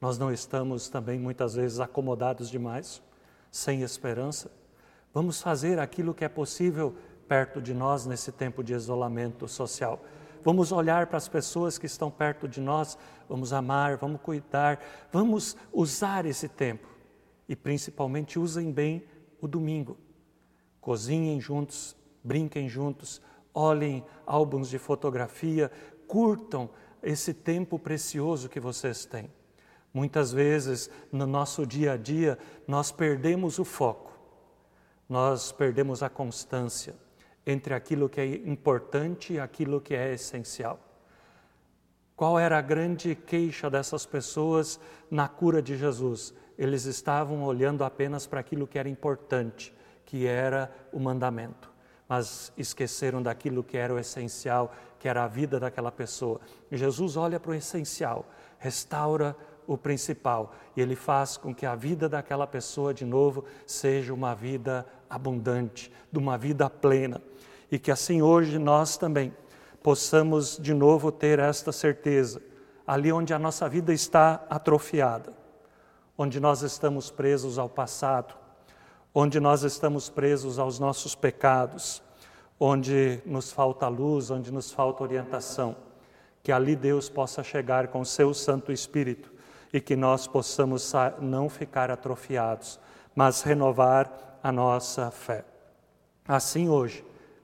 Nós 0.00 0.18
não 0.18 0.32
estamos 0.32 0.88
também 0.88 1.18
muitas 1.18 1.54
vezes 1.54 1.78
acomodados 1.78 2.50
demais, 2.50 3.02
sem 3.50 3.82
esperança? 3.82 4.50
Vamos 5.12 5.42
fazer 5.42 5.78
aquilo 5.78 6.14
que 6.14 6.24
é 6.24 6.28
possível 6.28 6.94
perto 7.32 7.62
de 7.62 7.72
nós 7.72 8.04
nesse 8.04 8.30
tempo 8.30 8.62
de 8.62 8.74
isolamento 8.74 9.48
social. 9.48 10.04
Vamos 10.44 10.70
olhar 10.70 11.06
para 11.06 11.16
as 11.16 11.28
pessoas 11.28 11.78
que 11.78 11.86
estão 11.86 12.10
perto 12.10 12.46
de 12.46 12.60
nós, 12.60 12.98
vamos 13.26 13.54
amar, 13.54 13.96
vamos 13.96 14.20
cuidar, 14.20 14.78
vamos 15.10 15.56
usar 15.72 16.26
esse 16.26 16.46
tempo. 16.46 16.86
E 17.48 17.56
principalmente 17.56 18.38
usem 18.38 18.70
bem 18.70 19.02
o 19.40 19.48
domingo. 19.48 19.96
Cozinhem 20.78 21.40
juntos, 21.40 21.96
brinquem 22.22 22.68
juntos, 22.68 23.22
olhem 23.54 24.04
álbuns 24.26 24.68
de 24.68 24.78
fotografia, 24.78 25.72
curtam 26.06 26.68
esse 27.02 27.32
tempo 27.32 27.78
precioso 27.78 28.46
que 28.46 28.60
vocês 28.60 29.06
têm. 29.06 29.30
Muitas 29.94 30.32
vezes 30.32 30.90
no 31.10 31.26
nosso 31.26 31.64
dia 31.64 31.92
a 31.94 31.96
dia 31.96 32.38
nós 32.68 32.92
perdemos 32.92 33.58
o 33.58 33.64
foco, 33.64 34.12
nós 35.08 35.50
perdemos 35.50 36.02
a 36.02 36.10
constância, 36.10 36.94
entre 37.46 37.74
aquilo 37.74 38.08
que 38.08 38.20
é 38.20 38.26
importante 38.26 39.34
e 39.34 39.40
aquilo 39.40 39.80
que 39.80 39.94
é 39.94 40.12
essencial. 40.12 40.78
Qual 42.14 42.38
era 42.38 42.58
a 42.58 42.62
grande 42.62 43.14
queixa 43.14 43.68
dessas 43.68 44.06
pessoas 44.06 44.78
na 45.10 45.28
cura 45.28 45.60
de 45.60 45.76
Jesus? 45.76 46.32
Eles 46.56 46.84
estavam 46.84 47.42
olhando 47.42 47.82
apenas 47.82 48.26
para 48.26 48.38
aquilo 48.38 48.66
que 48.66 48.78
era 48.78 48.88
importante, 48.88 49.74
que 50.04 50.26
era 50.26 50.70
o 50.92 51.00
mandamento, 51.00 51.70
mas 52.08 52.52
esqueceram 52.56 53.22
daquilo 53.22 53.64
que 53.64 53.76
era 53.76 53.92
o 53.92 53.98
essencial, 53.98 54.72
que 55.00 55.08
era 55.08 55.24
a 55.24 55.26
vida 55.28 55.58
daquela 55.58 55.90
pessoa. 55.90 56.40
Jesus 56.70 57.16
olha 57.16 57.40
para 57.40 57.50
o 57.50 57.54
essencial, 57.54 58.26
restaura 58.58 59.34
o 59.66 59.76
principal 59.76 60.54
e 60.76 60.80
ele 60.80 60.94
faz 60.94 61.36
com 61.36 61.54
que 61.54 61.66
a 61.66 61.74
vida 61.74 62.08
daquela 62.08 62.46
pessoa 62.46 62.92
de 62.92 63.04
novo 63.04 63.44
seja 63.66 64.12
uma 64.12 64.34
vida 64.34 64.86
abundante, 65.08 65.90
de 66.10 66.18
uma 66.18 66.36
vida 66.38 66.68
plena 66.70 67.20
e 67.72 67.78
que 67.78 67.90
assim 67.90 68.20
hoje 68.20 68.58
nós 68.58 68.98
também 68.98 69.34
possamos 69.82 70.58
de 70.58 70.74
novo 70.74 71.10
ter 71.10 71.38
esta 71.38 71.72
certeza, 71.72 72.42
ali 72.86 73.10
onde 73.10 73.32
a 73.32 73.38
nossa 73.38 73.66
vida 73.66 73.94
está 73.94 74.44
atrofiada, 74.50 75.32
onde 76.16 76.38
nós 76.38 76.60
estamos 76.60 77.10
presos 77.10 77.58
ao 77.58 77.70
passado, 77.70 78.34
onde 79.14 79.40
nós 79.40 79.62
estamos 79.62 80.10
presos 80.10 80.58
aos 80.58 80.78
nossos 80.78 81.14
pecados, 81.14 82.02
onde 82.60 83.22
nos 83.24 83.50
falta 83.50 83.88
luz, 83.88 84.30
onde 84.30 84.52
nos 84.52 84.70
falta 84.70 85.02
orientação, 85.02 85.74
que 86.42 86.52
ali 86.52 86.76
Deus 86.76 87.08
possa 87.08 87.42
chegar 87.42 87.88
com 87.88 88.02
o 88.02 88.06
seu 88.06 88.34
Santo 88.34 88.70
Espírito 88.70 89.32
e 89.72 89.80
que 89.80 89.96
nós 89.96 90.26
possamos 90.26 90.92
não 91.22 91.48
ficar 91.48 91.90
atrofiados, 91.90 92.78
mas 93.16 93.40
renovar 93.40 94.38
a 94.42 94.52
nossa 94.52 95.10
fé. 95.10 95.44
Assim 96.28 96.68
hoje, 96.68 97.02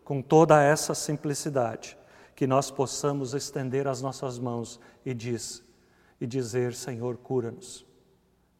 com 0.08 0.22
toda 0.22 0.62
essa 0.62 0.94
simplicidade, 0.94 1.94
que 2.34 2.46
nós 2.46 2.70
possamos 2.70 3.34
estender 3.34 3.86
as 3.86 4.00
nossas 4.00 4.38
mãos 4.38 4.80
e 5.04 5.12
diz 5.12 5.62
e 6.18 6.26
dizer, 6.26 6.72
Senhor, 6.72 7.18
cura-nos, 7.18 7.84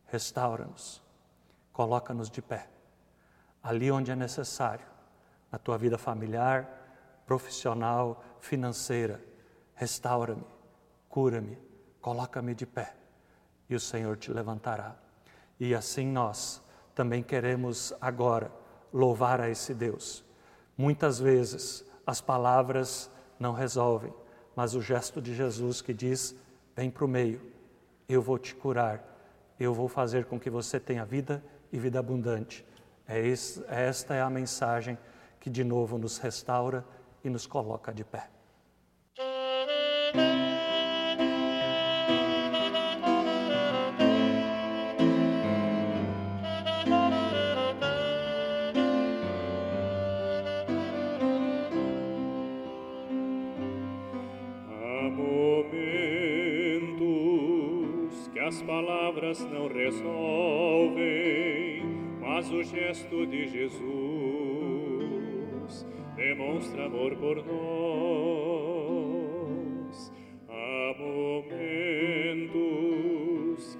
restaura-nos, 0.04 1.02
coloca-nos 1.72 2.28
de 2.28 2.42
pé. 2.42 2.68
Ali 3.62 3.90
onde 3.90 4.11
é 4.11 4.14
necessário, 4.14 4.84
na 5.50 5.58
tua 5.58 5.78
vida 5.78 5.96
familiar, 5.96 6.68
profissional, 7.24 8.22
financeira, 8.40 9.18
restaura-me, 9.74 10.44
cura-me, 11.08 11.56
coloca-me 11.98 12.54
de 12.54 12.66
pé 12.66 12.94
e 13.70 13.74
o 13.74 13.80
Senhor 13.80 14.18
te 14.18 14.30
levantará. 14.30 14.96
E 15.58 15.74
assim 15.74 16.08
nós 16.08 16.62
também 16.94 17.22
queremos 17.22 17.94
agora 18.02 18.52
louvar 18.92 19.40
a 19.40 19.48
esse 19.48 19.72
Deus 19.72 20.27
Muitas 20.78 21.18
vezes 21.18 21.84
as 22.06 22.20
palavras 22.20 23.10
não 23.38 23.52
resolvem, 23.52 24.14
mas 24.54 24.76
o 24.76 24.80
gesto 24.80 25.20
de 25.20 25.34
Jesus 25.34 25.82
que 25.82 25.92
diz: 25.92 26.36
vem 26.76 26.88
para 26.88 27.04
o 27.04 27.08
meio, 27.08 27.42
eu 28.08 28.22
vou 28.22 28.38
te 28.38 28.54
curar, 28.54 29.02
eu 29.58 29.74
vou 29.74 29.88
fazer 29.88 30.26
com 30.26 30.38
que 30.38 30.48
você 30.48 30.78
tenha 30.78 31.04
vida 31.04 31.42
e 31.72 31.78
vida 31.80 31.98
abundante. 31.98 32.64
É 33.08 33.18
esse, 33.18 33.64
esta 33.68 34.14
é 34.14 34.22
a 34.22 34.30
mensagem 34.30 34.96
que 35.40 35.50
de 35.50 35.64
novo 35.64 35.98
nos 35.98 36.18
restaura 36.18 36.84
e 37.24 37.28
nos 37.28 37.44
coloca 37.44 37.92
de 37.92 38.04
pé. 38.04 38.38
Palavras 59.18 59.44
não 59.50 59.66
resolvem, 59.66 61.02
mas 62.20 62.52
o 62.52 62.62
gesto 62.62 63.26
de 63.26 63.48
Jesus 63.48 63.85
demonstra 66.14 66.87
amor 66.87 67.16
por 67.16 67.44
nós. 67.44 67.52
Há 70.48 70.94
momentos 71.00 71.59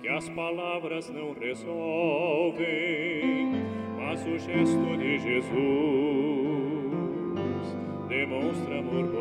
que 0.01 0.09
as 0.09 0.29
palavras 0.31 1.09
não 1.11 1.33
resolvem, 1.35 2.67
mas 3.97 4.27
o 4.27 4.37
gesto 4.39 4.97
de 4.99 5.19
Jesus 5.21 5.69
demonstra 8.09 8.81
amor 8.81 9.07
por 9.07 9.13
nós. 9.13 9.18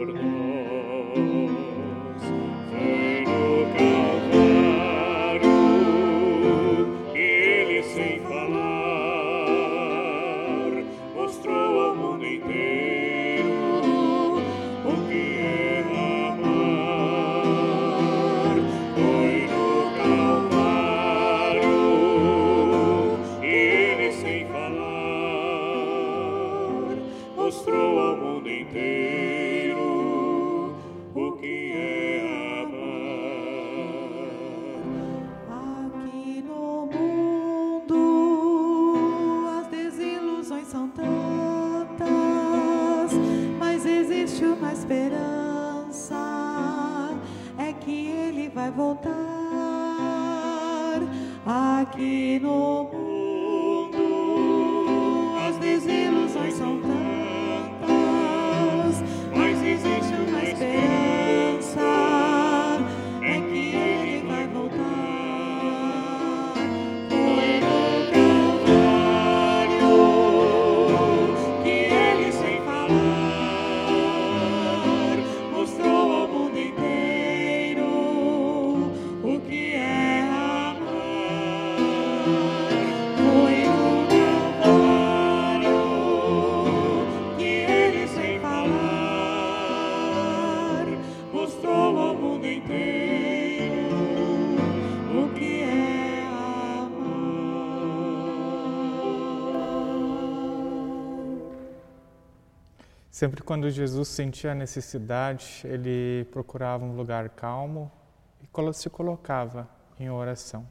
Sempre 103.18 103.42
quando 103.42 103.68
Jesus 103.68 104.10
sentia 104.10 104.52
a 104.52 104.54
necessidade, 104.54 105.62
ele 105.64 106.24
procurava 106.26 106.86
um 106.86 106.96
lugar 106.96 107.28
calmo 107.30 107.92
e 108.40 108.74
se 108.76 108.92
colocava 108.92 109.68
em 110.00 110.08
oração. 110.08 110.70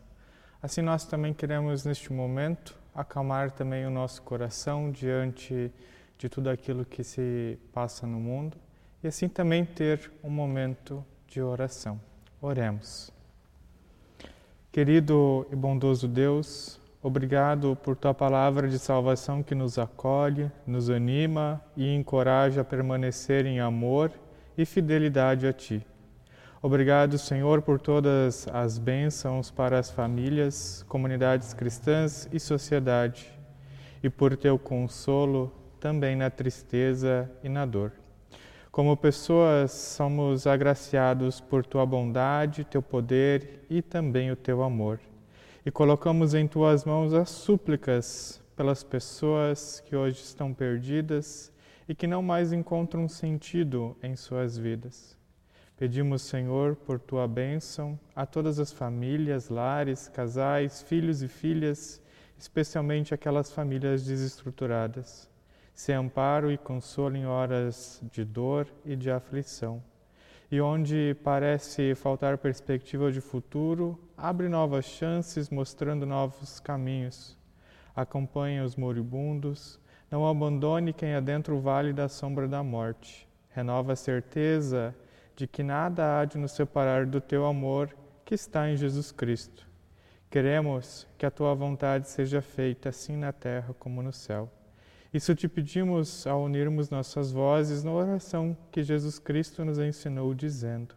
Assim 0.63 0.81
nós 0.81 1.05
também 1.05 1.35
queremos 1.35 1.85
neste 1.85 2.13
momento 2.13 2.79
acalmar 2.95 3.51
também 3.51 3.85
o 3.85 3.91
nosso 3.91 4.23
coração 4.23 4.93
diante 4.93 5.73
de 6.17 6.29
tudo 6.29 6.49
aquilo 6.49 6.85
que 6.85 7.03
se 7.03 7.59
passa 7.73 8.07
no 8.07 8.21
mundo 8.21 8.57
e 9.03 9.09
assim 9.09 9.29
também 9.29 9.65
ter 9.65 10.13
um 10.23 10.31
momento 10.31 11.05
de 11.27 11.43
oração. 11.43 12.01
Oremos. 12.41 13.11
Querido 14.71 15.49
e 15.51 15.57
bondoso 15.57 16.07
Deus, 16.07 16.79
obrigado 17.07 17.79
por 17.85 17.95
tua 17.95 18.13
palavra 18.13 18.69
de 18.69 18.81
salvação 18.81 19.41
que 19.41 19.55
nos 19.55 19.79
acolhe, 19.79 20.51
nos 20.67 20.91
anima 20.91 21.63
e 21.77 21.95
encoraja 21.95 22.63
a 22.63 22.65
permanecer 22.65 23.47
em 23.47 23.61
amor 23.61 24.11
e 24.59 24.67
fidelidade 24.67 25.47
a 25.47 25.53
ti. 25.53 25.87
Obrigado, 26.61 27.17
Senhor, 27.17 27.63
por 27.63 27.79
todas 27.79 28.49
as 28.49 28.77
bênçãos 28.77 29.53
para 29.53 29.79
as 29.79 29.89
famílias, 29.89 30.85
comunidades 30.89 31.55
cristãs 31.55 32.29
e 32.33 32.41
sociedade, 32.41 33.33
e 34.03 34.11
por 34.11 34.37
teu 34.37 34.59
consolo 34.59 35.53
também 35.79 36.17
na 36.17 36.29
tristeza 36.29 37.31
e 37.41 37.49
na 37.49 37.65
dor. 37.65 37.93
Como 38.73 38.97
pessoas, 38.97 39.71
somos 39.71 40.45
agraciados 40.45 41.41
por 41.41 41.65
tua 41.65 41.87
bondade, 41.87 42.65
teu 42.65 42.83
poder 42.83 43.65
e 43.71 43.81
também 43.81 44.33
o 44.33 44.37
teu 44.37 44.61
amor. 44.65 44.99
E 45.67 45.71
colocamos 45.73 46.33
em 46.33 46.47
tuas 46.47 46.85
mãos 46.85 47.13
as 47.13 47.29
súplicas 47.29 48.41
pelas 48.55 48.85
pessoas 48.85 49.81
que 49.81 49.97
hoje 49.97 50.21
estão 50.21 50.55
perdidas 50.55 51.53
e 51.89 51.95
que 51.95 52.07
não 52.07 52.23
mais 52.23 52.53
encontram 52.53 53.09
sentido 53.09 53.97
em 54.01 54.15
suas 54.15 54.57
vidas. 54.57 55.19
Pedimos, 55.77 56.23
Senhor, 56.23 56.77
por 56.77 57.01
tua 57.01 57.27
bênção 57.27 57.99
a 58.15 58.25
todas 58.25 58.61
as 58.61 58.71
famílias, 58.71 59.49
lares, 59.49 60.07
casais, 60.07 60.83
filhos 60.83 61.21
e 61.21 61.27
filhas, 61.27 62.01
especialmente 62.39 63.13
aquelas 63.13 63.51
famílias 63.51 64.05
desestruturadas. 64.05 65.29
Se 65.75 65.93
amparo 65.93 66.53
e 66.53 66.57
consolo 66.57 67.17
em 67.17 67.27
horas 67.27 68.01
de 68.13 68.25
dor 68.25 68.69
e 68.85 68.95
de 68.95 69.11
aflição. 69.11 69.83
E 70.51 70.61
onde 70.61 71.17
parece 71.25 71.95
faltar 71.97 72.39
perspectiva 72.39 73.11
de 73.11 73.21
futuro, 73.21 73.99
abre 74.17 74.49
novas 74.49 74.85
chances, 74.85 75.51
mostrando 75.51 76.07
novos 76.07 76.61
caminhos. 76.61 77.37
Acompanhe 77.95 78.61
os 78.61 78.77
moribundos, 78.77 79.81
não 80.09 80.29
abandone 80.29 80.93
quem 80.93 81.15
adentra 81.15 81.53
o 81.53 81.61
vale 81.61 81.93
da 81.93 82.09
sombra 82.09 82.47
da 82.47 82.63
morte. 82.63 83.29
Renova 83.51 83.95
a 83.95 83.97
certeza 83.97 84.95
de 85.35 85.47
que 85.47 85.63
nada 85.63 86.21
há 86.21 86.25
de 86.25 86.39
nos 86.39 86.53
separar 86.53 87.07
do 87.07 87.21
teu 87.21 87.45
amor 87.45 87.95
que 88.25 88.35
está 88.35 88.71
em 88.71 88.77
Jesus 88.77 89.11
Cristo. 89.11 89.67
Queremos 90.31 91.09
que 91.19 91.27
a 91.27 91.31
tua 91.31 91.55
vontade 91.55 92.09
seja 92.09 92.41
feita 92.41 92.89
assim 92.89 93.17
na 93.17 93.33
terra 93.33 93.75
como 93.79 94.03
no 94.03 94.13
céu. 94.13 94.51
Isso 95.17 95.35
te 95.35 95.49
pedimos 95.49 96.27
ao 96.27 96.43
unirmos 96.43 96.91
nossas 96.91 97.33
vozes 97.33 97.83
na 97.83 97.91
oração 97.91 98.55
que 98.71 98.83
Jesus 98.83 99.19
Cristo 99.19 99.65
nos 99.65 99.79
ensinou, 99.79 100.35
dizendo: 100.35 100.95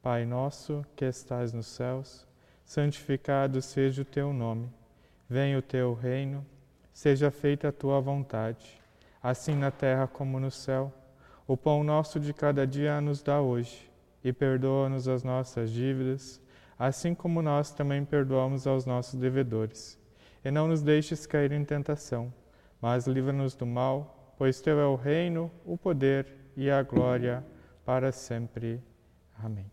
Pai 0.00 0.24
nosso 0.24 0.82
que 0.96 1.04
estás 1.04 1.52
nos 1.52 1.66
céus, 1.66 2.26
santificado 2.64 3.60
seja 3.60 4.00
o 4.00 4.04
teu 4.06 4.32
nome. 4.32 4.70
Venha 5.28 5.58
o 5.58 5.62
teu 5.62 5.92
reino, 5.92 6.42
seja 6.90 7.30
feita 7.30 7.68
a 7.68 7.72
tua 7.72 8.00
vontade, 8.00 8.80
assim 9.22 9.54
na 9.54 9.70
terra 9.70 10.06
como 10.06 10.40
no 10.40 10.50
céu. 10.50 10.90
O 11.46 11.54
pão 11.54 11.84
nosso 11.84 12.18
de 12.18 12.32
cada 12.32 12.66
dia 12.66 12.98
nos 12.98 13.22
dá 13.22 13.42
hoje, 13.42 13.90
e 14.24 14.32
perdoa-nos 14.32 15.06
as 15.06 15.22
nossas 15.22 15.70
dívidas, 15.70 16.40
assim 16.78 17.14
como 17.14 17.42
nós 17.42 17.70
também 17.70 18.06
perdoamos 18.06 18.66
aos 18.66 18.86
nossos 18.86 19.20
devedores. 19.20 19.98
E 20.42 20.50
não 20.50 20.66
nos 20.66 20.80
deixes 20.80 21.26
cair 21.26 21.52
em 21.52 21.62
tentação, 21.62 22.32
mas 22.80 23.06
livra-nos 23.06 23.54
do 23.54 23.66
mal, 23.66 24.34
pois 24.38 24.60
teu 24.60 24.78
é 24.78 24.86
o 24.86 24.96
reino, 24.96 25.50
o 25.64 25.76
poder 25.76 26.26
e 26.56 26.70
a 26.70 26.82
glória 26.82 27.44
para 27.84 28.12
sempre. 28.12 28.82
Amém. 29.38 29.70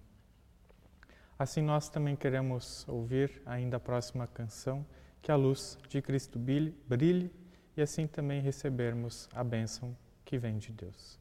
Assim 1.39 1.61
nós 1.61 1.87
também 1.87 2.15
queremos 2.15 2.87
ouvir 2.87 3.41
ainda 3.45 3.77
a 3.77 3.79
próxima 3.79 4.25
canção, 4.25 4.85
que 5.21 5.31
a 5.31 5.35
luz 5.35 5.77
de 5.87 6.01
Cristo 6.01 6.39
brilhe, 6.39 7.31
e 7.75 7.81
assim 7.81 8.07
também 8.07 8.41
recebermos 8.41 9.29
a 9.33 9.43
bênção 9.43 9.95
que 10.25 10.37
vem 10.37 10.57
de 10.57 10.71
Deus. 10.71 11.19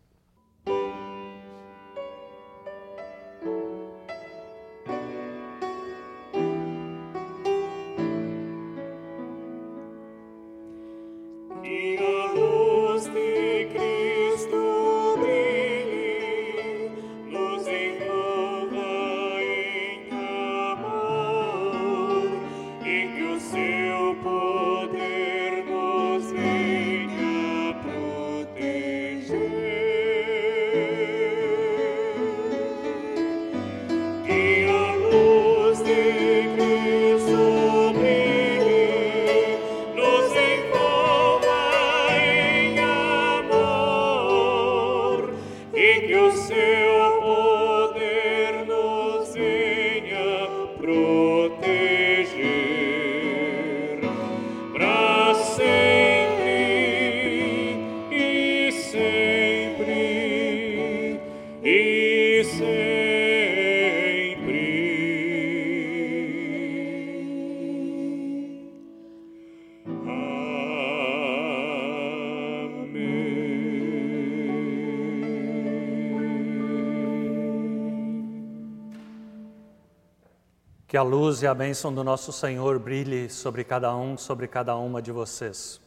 Que 80.97 80.99
a 80.99 81.03
luz 81.03 81.43
e 81.43 81.47
a 81.47 81.53
bênção 81.53 81.93
do 81.93 82.03
nosso 82.03 82.33
Senhor 82.33 82.79
brilhe 82.79 83.29
sobre 83.29 83.63
cada 83.65 83.95
um, 83.95 84.17
sobre 84.17 84.49
cada 84.49 84.75
uma 84.77 85.03
de 85.03 85.13
vocês. 85.13 85.79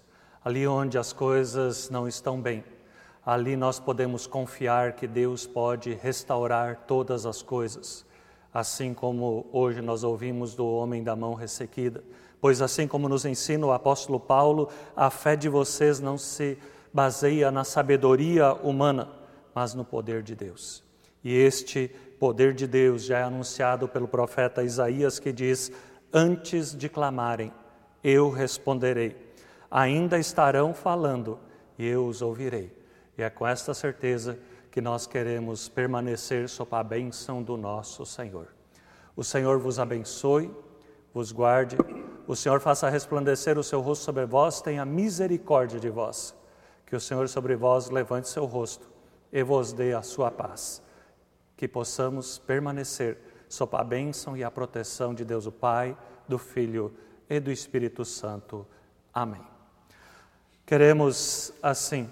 Ali 0.46 0.68
onde 0.68 1.00
as 1.00 1.12
coisas 1.12 1.90
não 1.90 2.08
estão 2.08 2.40
bem, 2.40 2.64
Ali 3.26 3.56
nós 3.56 3.80
podemos 3.80 4.28
confiar 4.28 4.94
que 4.94 5.08
Deus 5.08 5.48
pode 5.48 5.96
restaurar 5.96 6.84
todas 6.86 7.26
as 7.26 7.42
coisas, 7.42 8.06
assim 8.54 8.94
como 8.94 9.48
hoje 9.52 9.82
nós 9.82 10.04
ouvimos 10.04 10.54
do 10.54 10.68
homem 10.68 11.04
da 11.04 11.16
mão 11.16 11.34
ressequida. 11.34 12.04
Pois, 12.40 12.62
assim 12.62 12.88
como 12.88 13.10
nos 13.10 13.26
ensina 13.26 13.66
o 13.66 13.72
apóstolo 13.72 14.20
Paulo, 14.20 14.70
a 14.96 15.10
fé 15.10 15.36
de 15.36 15.50
vocês 15.50 16.00
não 16.00 16.20
se 16.20 16.56
baseia 16.94 17.50
na 17.50 17.64
sabedoria 17.64 18.54
humana, 18.54 19.10
mas 19.56 19.74
no 19.74 19.84
poder 19.84 20.22
de 20.22 20.36
Deus. 20.36 20.88
E 21.24 21.36
este 21.36 21.90
poder 22.20 22.54
de 22.54 22.68
Deus 22.68 23.04
já 23.04 23.20
é 23.20 23.24
anunciado 23.24 23.88
pelo 23.88 24.08
profeta 24.08 24.64
Isaías, 24.64 25.20
que 25.20 25.32
diz: 25.32 25.72
Antes 26.14 26.76
de 26.76 26.90
clamarem, 26.90 27.52
eu 28.04 28.30
responderei. 28.30 29.16
Ainda 29.70 30.18
estarão 30.18 30.74
falando, 30.74 31.40
e 31.78 31.86
eu 31.86 32.06
os 32.06 32.22
ouvirei. 32.22 32.72
E 33.18 33.22
é 33.22 33.30
com 33.30 33.46
esta 33.46 33.74
certeza 33.74 34.40
que 34.72 34.82
nós 34.82 35.06
queremos 35.06 35.68
permanecer 35.68 36.48
sob 36.48 36.76
a 36.76 36.84
bênção 36.84 37.44
do 37.44 37.58
nosso 37.58 38.06
Senhor. 38.06 38.48
O 39.16 39.24
Senhor 39.24 39.60
vos 39.60 39.80
abençoe, 39.80 40.52
vos 41.14 41.32
guarde, 41.32 41.78
o 42.28 42.36
Senhor 42.36 42.60
faça 42.60 42.90
resplandecer 42.90 43.58
o 43.58 43.64
seu 43.64 43.82
rosto 43.82 44.06
sobre 44.06 44.26
vós, 44.26 44.62
tenha 44.62 44.86
misericórdia 44.86 45.80
de 45.80 45.90
vós. 45.90 46.36
Que 46.86 46.96
o 46.96 47.00
Senhor 47.00 47.28
sobre 47.28 47.56
vós 47.56 47.90
levante 47.90 48.30
seu 48.30 48.46
rosto 48.46 48.90
e 49.32 49.44
vos 49.44 49.74
dê 49.74 49.94
a 49.94 50.02
sua 50.02 50.32
paz. 50.32 50.82
Que 51.60 51.68
possamos 51.68 52.38
permanecer 52.38 53.18
sob 53.50 53.76
a 53.76 53.84
bênção 53.84 54.38
e 54.38 54.46
a 54.46 54.50
proteção 54.50 55.14
de 55.14 55.26
Deus 55.26 55.46
o 55.46 55.52
Pai, 55.52 55.94
do 56.26 56.38
Filho 56.38 56.94
e 57.30 57.38
do 57.38 57.52
Espírito 57.52 58.06
Santo. 58.06 58.66
Amém. 59.14 59.42
Queremos, 60.66 61.52
assim, 61.62 62.10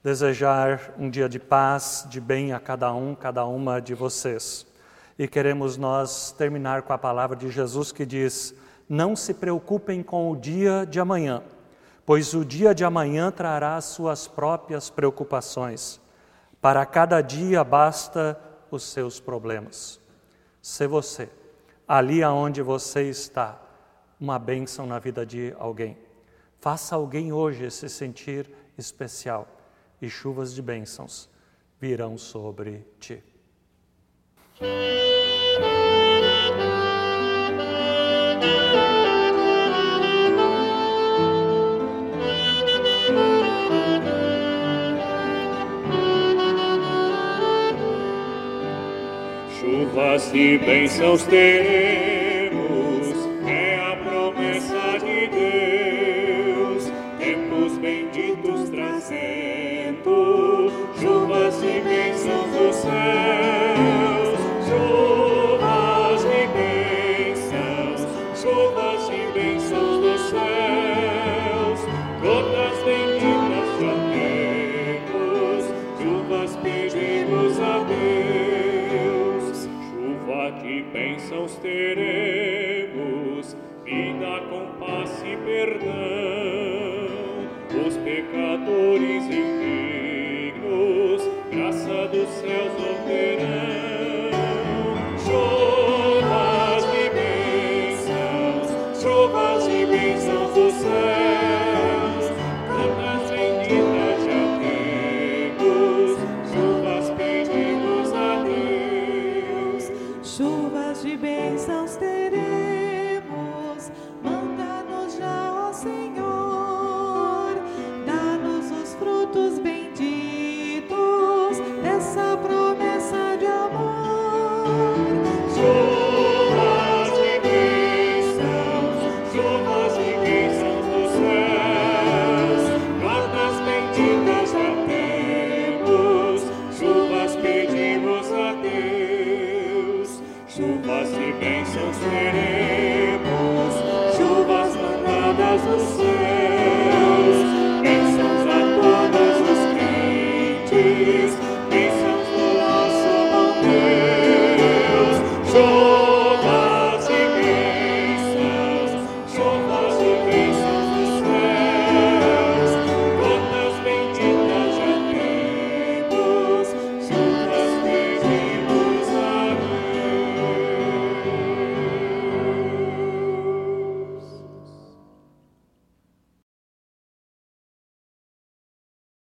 desejar 0.00 0.94
um 0.96 1.10
dia 1.10 1.28
de 1.28 1.40
paz, 1.40 2.06
de 2.08 2.20
bem 2.20 2.52
a 2.52 2.60
cada 2.60 2.94
um, 2.94 3.16
cada 3.16 3.44
uma 3.44 3.80
de 3.80 3.94
vocês. 3.94 4.64
E 5.18 5.26
queremos 5.26 5.76
nós 5.76 6.30
terminar 6.30 6.82
com 6.82 6.92
a 6.92 6.98
palavra 6.98 7.36
de 7.36 7.50
Jesus 7.50 7.90
que 7.90 8.06
diz: 8.06 8.54
Não 8.88 9.16
se 9.16 9.34
preocupem 9.34 10.04
com 10.04 10.30
o 10.30 10.36
dia 10.36 10.86
de 10.88 11.00
amanhã, 11.00 11.42
pois 12.06 12.32
o 12.32 12.44
dia 12.44 12.72
de 12.72 12.84
amanhã 12.84 13.32
trará 13.32 13.74
as 13.74 13.86
suas 13.86 14.28
próprias 14.28 14.88
preocupações. 14.88 16.00
Para 16.60 16.86
cada 16.86 17.20
dia 17.20 17.64
basta 17.64 18.40
os 18.76 18.84
seus 18.84 19.20
problemas. 19.20 20.00
Se 20.60 20.86
você, 20.86 21.28
ali 21.86 22.22
aonde 22.22 22.62
você 22.62 23.08
está, 23.08 23.60
uma 24.20 24.38
bênção 24.38 24.86
na 24.86 24.98
vida 24.98 25.24
de 25.24 25.54
alguém. 25.58 25.96
Faça 26.60 26.96
alguém 26.96 27.32
hoje 27.32 27.70
se 27.70 27.88
sentir 27.88 28.50
especial 28.76 29.46
e 30.02 30.08
chuvas 30.08 30.52
de 30.52 30.62
bênçãos 30.62 31.28
virão 31.80 32.18
sobre 32.18 32.84
ti. 32.98 33.22
Chuvas 49.78 50.34
e 50.34 50.58
bênçãos 50.58 51.22
teremos, 51.22 52.17